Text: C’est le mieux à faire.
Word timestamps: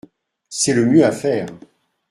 C’est 0.49 0.73
le 0.73 0.87
mieux 0.87 1.05
à 1.05 1.11
faire. 1.11 1.45